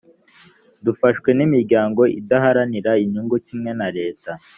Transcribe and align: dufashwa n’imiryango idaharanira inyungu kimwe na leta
dufashwa 0.85 1.29
n’imiryango 1.37 2.01
idaharanira 2.19 2.91
inyungu 3.03 3.35
kimwe 3.47 3.71
na 3.79 3.87
leta 3.97 4.31